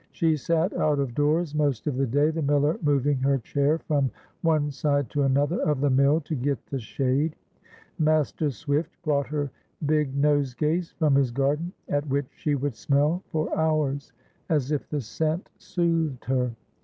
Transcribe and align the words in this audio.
She 0.11 0.35
sat 0.35 0.73
out 0.75 0.97
of 0.97 1.13
doors 1.13 1.53
most 1.53 1.85
of 1.85 1.95
the 1.95 2.07
day, 2.07 2.31
the 2.31 2.41
miller 2.41 2.75
moving 2.81 3.17
her 3.19 3.37
chair 3.37 3.77
from 3.77 4.09
one 4.41 4.71
side 4.71 5.11
to 5.11 5.21
another 5.21 5.59
of 5.61 5.79
the 5.79 5.91
mill 5.91 6.21
to 6.21 6.33
get 6.33 6.65
the 6.65 6.79
shade. 6.79 7.35
Master 7.99 8.49
Swift 8.49 8.89
brought 9.03 9.27
her 9.27 9.51
big 9.85 10.15
nosegays 10.17 10.89
from 10.93 11.13
his 11.13 11.29
garden, 11.29 11.71
at 11.87 12.07
which 12.07 12.29
she 12.33 12.55
would 12.55 12.73
smell 12.73 13.21
for 13.27 13.55
hours, 13.55 14.11
as 14.49 14.71
if 14.71 14.89
the 14.89 15.01
scent 15.01 15.51
soothed 15.59 16.25
her. 16.25 16.55